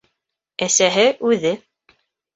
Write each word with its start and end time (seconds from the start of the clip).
Әсәһе 0.67 1.05
үҙе 1.33 1.55